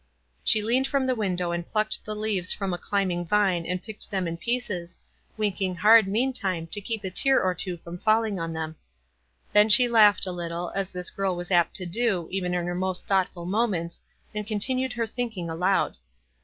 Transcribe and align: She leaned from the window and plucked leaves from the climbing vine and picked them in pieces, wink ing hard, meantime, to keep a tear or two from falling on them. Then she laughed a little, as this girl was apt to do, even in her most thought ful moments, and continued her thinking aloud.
She 0.43 0.63
leaned 0.63 0.87
from 0.87 1.05
the 1.05 1.13
window 1.13 1.51
and 1.51 1.63
plucked 1.63 2.07
leaves 2.07 2.51
from 2.51 2.71
the 2.71 2.79
climbing 2.79 3.23
vine 3.23 3.67
and 3.67 3.83
picked 3.83 4.09
them 4.09 4.27
in 4.27 4.35
pieces, 4.35 4.97
wink 5.37 5.61
ing 5.61 5.75
hard, 5.75 6.07
meantime, 6.07 6.65
to 6.71 6.81
keep 6.81 7.03
a 7.03 7.11
tear 7.11 7.39
or 7.39 7.53
two 7.53 7.77
from 7.77 7.99
falling 7.99 8.39
on 8.39 8.51
them. 8.51 8.77
Then 9.53 9.69
she 9.69 9.87
laughed 9.87 10.25
a 10.25 10.31
little, 10.31 10.71
as 10.73 10.89
this 10.91 11.11
girl 11.11 11.35
was 11.35 11.51
apt 11.51 11.75
to 11.75 11.85
do, 11.85 12.27
even 12.31 12.55
in 12.55 12.65
her 12.65 12.73
most 12.73 13.05
thought 13.05 13.29
ful 13.31 13.45
moments, 13.45 14.01
and 14.33 14.47
continued 14.47 14.93
her 14.93 15.05
thinking 15.05 15.51
aloud. 15.51 15.97